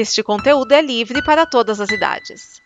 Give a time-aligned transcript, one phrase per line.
[0.00, 2.62] Este conteúdo é livre para todas as idades.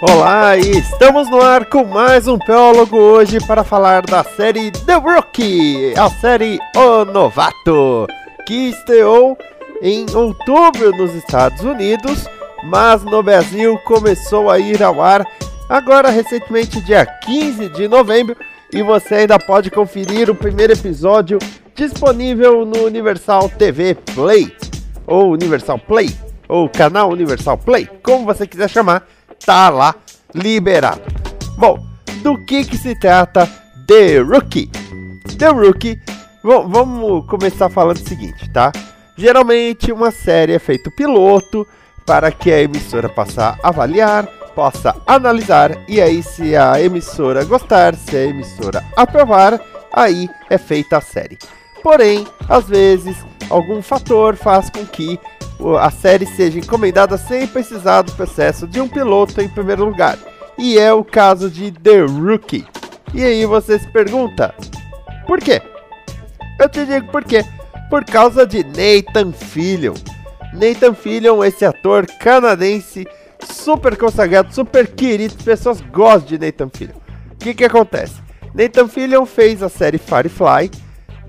[0.00, 4.94] Olá, e estamos no ar com mais um Peólogo hoje para falar da série The
[4.94, 8.06] Rookie, a série O Novato,
[8.46, 9.36] que estreou
[9.82, 12.26] em outubro nos Estados Unidos,
[12.64, 15.26] mas no Brasil começou a ir ao ar
[15.68, 18.36] agora recentemente, dia 15 de novembro,
[18.72, 21.38] e você ainda pode conferir o primeiro episódio
[21.74, 24.54] disponível no Universal TV Play,
[25.06, 26.14] ou Universal Play,
[26.48, 29.06] ou canal Universal Play, como você quiser chamar,
[29.44, 29.94] tá lá
[30.34, 31.02] liberado.
[31.58, 31.78] Bom,
[32.22, 33.48] do que que se trata
[33.86, 34.70] The Rookie?
[35.38, 36.00] The Rookie,
[36.42, 38.72] vamos começar falando o seguinte, tá?
[39.16, 41.66] Geralmente uma série é feito piloto
[42.04, 48.14] para que a emissora possa avaliar, possa analisar e aí se a emissora gostar, se
[48.14, 49.58] a emissora aprovar,
[49.90, 51.38] aí é feita a série.
[51.82, 53.16] Porém, às vezes,
[53.48, 55.18] algum fator faz com que
[55.80, 60.18] a série seja encomendada sem precisar do processo de um piloto em primeiro lugar.
[60.58, 62.66] E é o caso de The Rookie.
[63.14, 64.54] E aí você se pergunta,
[65.26, 65.62] por quê?
[66.60, 67.44] Eu te digo por quê
[67.88, 69.94] por causa de Nathan Fillion.
[70.52, 73.06] Nathan Fillion, esse ator canadense
[73.44, 76.96] super consagrado, super querido, as pessoas gostam de Nathan Fillion.
[77.32, 78.14] O que que acontece?
[78.54, 80.70] Nathan Fillion fez a série Firefly,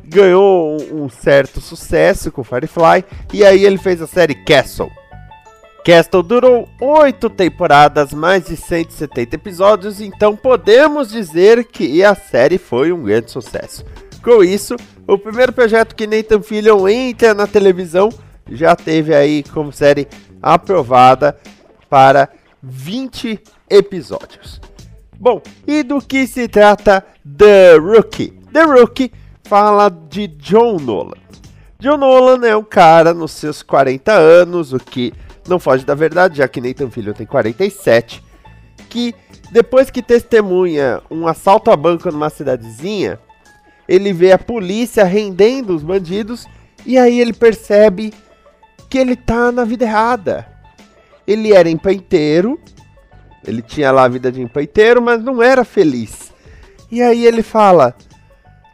[0.06, 4.90] ganhou um certo sucesso com Firefly, e aí ele fez a série Castle.
[5.84, 12.92] Castle durou oito temporadas, mais de 170 episódios, então podemos dizer que a série foi
[12.92, 13.86] um grande sucesso.
[14.24, 14.76] Com isso,
[15.08, 18.10] o primeiro projeto que Nathan Fillion entra na televisão
[18.52, 20.08] já teve aí como série
[20.42, 21.38] aprovada
[21.90, 22.30] para
[22.62, 24.60] 20 episódios.
[25.20, 27.04] Bom, e do que se trata
[27.38, 28.34] The Rookie?
[28.52, 29.12] The Rookie
[29.44, 31.18] fala de John Nolan.
[31.80, 35.14] John Nolan é um cara nos seus 40 anos, o que
[35.48, 38.24] não foge da verdade, já que Nathan Fillion tem 47,
[38.90, 39.16] que
[39.52, 43.20] depois que testemunha um assalto a banco numa cidadezinha,
[43.88, 46.46] ele vê a polícia rendendo os bandidos
[46.86, 48.14] e aí ele percebe
[48.90, 50.48] que ele tá na vida errada.
[51.26, 52.60] Ele era empreiteiro,
[53.46, 56.34] ele tinha lá a vida de empreiteiro, mas não era feliz.
[56.92, 57.96] E aí ele fala: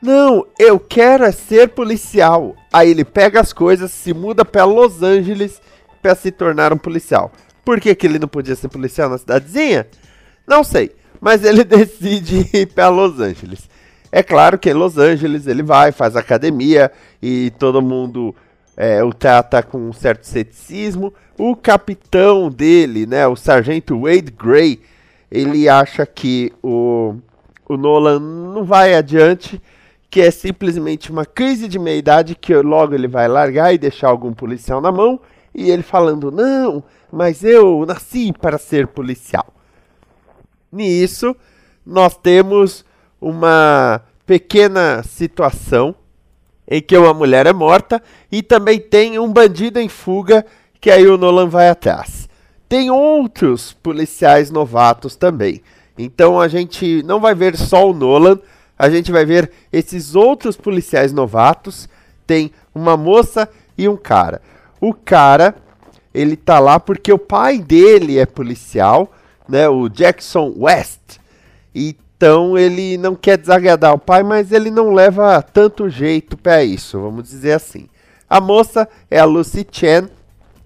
[0.02, 2.56] Não, eu quero é ser policial.
[2.72, 5.62] Aí ele pega as coisas, se muda para Los Angeles
[6.02, 7.32] para se tornar um policial.
[7.64, 9.88] Por que, que ele não podia ser policial na cidadezinha?
[10.46, 10.92] Não sei,
[11.22, 13.70] mas ele decide ir para Los Angeles.
[14.16, 18.36] É claro que em Los Angeles ele vai, faz academia e todo mundo
[18.78, 21.12] é, o trata com um certo ceticismo.
[21.36, 24.80] O capitão dele, né, o sargento Wade Gray,
[25.32, 27.16] ele acha que o,
[27.68, 29.60] o Nolan não vai adiante,
[30.12, 34.32] que é simplesmente uma crise de meia-idade que logo ele vai largar e deixar algum
[34.32, 35.20] policial na mão.
[35.56, 39.48] E ele falando: Não, mas eu nasci para ser policial.
[40.72, 41.36] Nisso,
[41.84, 42.86] nós temos
[43.24, 45.96] uma pequena situação
[46.68, 48.02] em que uma mulher é morta
[48.32, 50.46] e também tem um bandido em fuga
[50.80, 52.28] que aí o Nolan vai atrás.
[52.68, 55.62] Tem outros policiais novatos também.
[55.98, 58.40] Então a gente não vai ver só o Nolan,
[58.78, 61.88] a gente vai ver esses outros policiais novatos.
[62.28, 63.48] Tem uma moça
[63.78, 64.42] e um cara.
[64.82, 65.56] O cara,
[66.14, 69.12] ele tá lá porque o pai dele é policial,
[69.48, 71.20] né, o Jackson West.
[71.74, 76.64] E então ele não quer desagradar o pai, mas ele não leva tanto jeito para
[76.64, 77.90] isso, vamos dizer assim.
[78.30, 80.08] A moça é a Lucy Chen,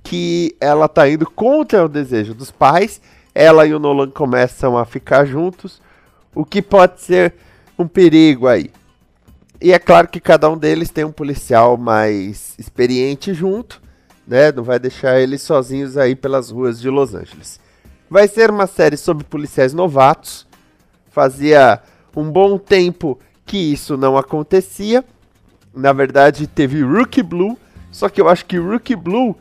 [0.03, 3.01] que ela tá indo contra o desejo dos pais.
[3.33, 5.81] Ela e o Nolan começam a ficar juntos,
[6.35, 7.33] o que pode ser
[7.75, 8.69] um perigo aí.
[9.59, 13.81] E é claro que cada um deles tem um policial mais experiente junto,
[14.27, 14.51] né?
[14.51, 17.59] Não vai deixar eles sozinhos aí pelas ruas de Los Angeles.
[18.07, 20.46] Vai ser uma série sobre policiais novatos
[21.17, 21.81] Fazia
[22.15, 25.03] um bom tempo que isso não acontecia.
[25.73, 27.57] Na verdade, teve Rookie Blue,
[27.91, 29.35] só que eu acho que Rookie Blue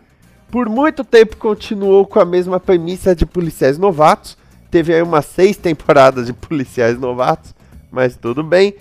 [0.51, 4.39] por muito tempo continuou com a mesma premissa de policiais novatos.
[4.71, 7.55] Teve aí umas seis temporadas de policiais novatos,
[7.91, 8.75] mas tudo bem.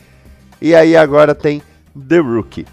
[0.62, 1.62] E aí agora tem
[2.08, 2.66] The Rookie.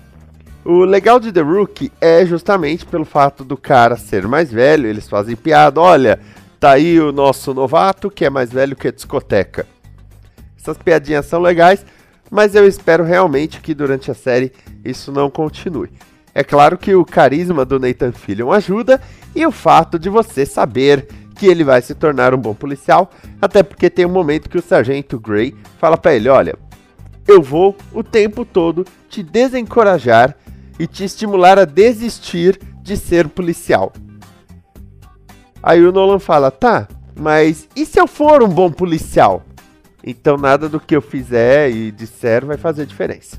[0.65, 5.09] O legal de The Rookie é justamente pelo fato do cara ser mais velho, eles
[5.09, 6.21] fazem piada, olha,
[6.61, 9.67] tá aí o nosso novato que é mais velho que a discoteca.
[10.63, 11.85] Essas piadinhas são legais,
[12.31, 14.53] mas eu espero realmente que durante a série
[14.85, 15.91] isso não continue.
[16.33, 19.01] É claro que o carisma do Nathan Fillion ajuda
[19.35, 23.11] e o fato de você saber que ele vai se tornar um bom policial,
[23.41, 26.57] até porque tem um momento que o sargento Gray fala para ele, olha,
[27.27, 30.37] eu vou o tempo todo te desencorajar
[30.79, 33.93] e te estimular a desistir de ser policial.
[35.61, 36.87] Aí o Nolan fala, tá,
[37.19, 39.43] mas e se eu for um bom policial?
[40.05, 43.39] Então nada do que eu fizer e disser vai fazer diferença.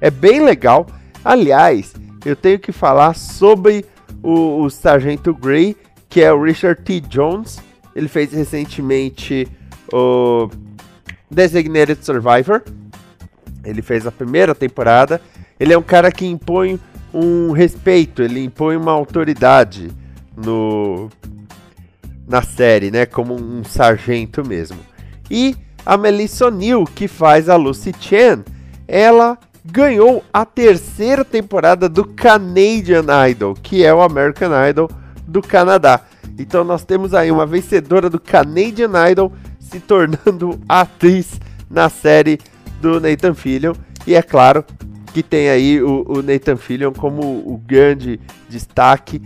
[0.00, 0.86] É bem legal.
[1.24, 3.84] Aliás, eu tenho que falar sobre
[4.22, 5.76] o, o Sargento Gray,
[6.08, 7.00] que é o Richard T.
[7.00, 7.58] Jones.
[7.94, 9.48] Ele fez recentemente
[9.92, 10.50] o
[11.30, 12.62] Designated Survivor.
[13.64, 15.20] Ele fez a primeira temporada.
[15.58, 16.78] Ele é um cara que impõe
[17.12, 19.90] um respeito, ele impõe uma autoridade
[20.36, 21.08] no
[22.28, 24.78] na série, né, como um sargento mesmo.
[25.30, 28.44] E a Melissa O'Neill, que faz a Lucy Chen,
[28.88, 34.90] ela ganhou a terceira temporada do Canadian Idol, que é o American Idol
[35.26, 36.00] do Canadá.
[36.38, 41.40] Então nós temos aí uma vencedora do Canadian Idol se tornando atriz
[41.70, 42.38] na série
[42.80, 43.74] do Nathan Fillion.
[44.06, 44.64] E é claro
[45.12, 49.20] que tem aí o, o Nathan Fillion como o grande destaque.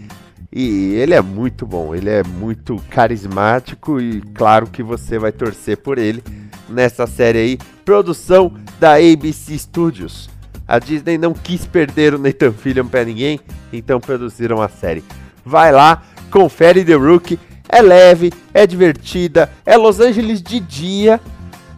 [0.52, 5.76] E ele é muito bom, ele é muito carismático e claro que você vai torcer
[5.76, 6.22] por ele
[6.68, 7.58] nessa série aí.
[7.84, 10.28] Produção da ABC Studios.
[10.66, 13.38] A Disney não quis perder o Nathan Fillion para ninguém,
[13.72, 15.04] então produziram a série.
[15.44, 17.38] Vai lá, confere The Rookie.
[17.68, 21.20] É leve, é divertida, é Los Angeles de dia,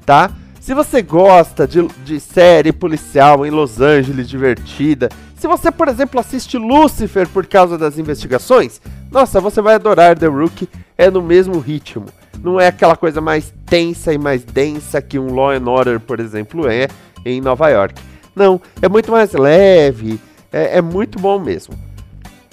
[0.07, 0.31] tá?
[0.59, 5.11] Se você gosta de, de série policial em Los Angeles divertida,
[5.43, 8.81] se você, por exemplo, assiste Lucifer por causa das investigações,
[9.11, 12.07] nossa, você vai adorar The Rookie, é no mesmo ritmo.
[12.41, 16.21] Não é aquela coisa mais tensa e mais densa que um Law and Order, por
[16.21, 16.87] exemplo, é
[17.25, 18.01] em Nova York.
[18.37, 20.21] Não, é muito mais leve,
[20.53, 21.75] é, é muito bom mesmo.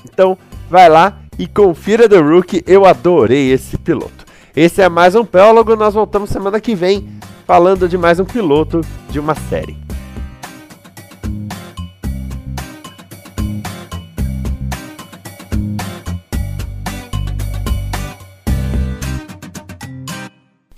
[0.04, 0.36] Então,
[0.68, 4.26] vai lá e confira The Rookie, eu adorei esse piloto.
[4.56, 7.08] Esse é mais um Pélogo, nós voltamos semana que vem
[7.46, 8.82] falando de mais um piloto
[9.12, 9.89] de uma série.